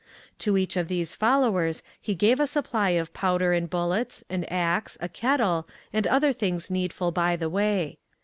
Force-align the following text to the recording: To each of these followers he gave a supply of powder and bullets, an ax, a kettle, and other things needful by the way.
To 0.39 0.57
each 0.57 0.77
of 0.77 0.87
these 0.87 1.13
followers 1.13 1.83
he 2.01 2.15
gave 2.15 2.39
a 2.39 2.47
supply 2.47 2.89
of 2.89 3.13
powder 3.13 3.53
and 3.53 3.69
bullets, 3.69 4.23
an 4.31 4.45
ax, 4.45 4.97
a 4.99 5.07
kettle, 5.07 5.67
and 5.93 6.07
other 6.07 6.33
things 6.33 6.71
needful 6.71 7.11
by 7.11 7.35
the 7.35 7.51
way. 7.51 7.99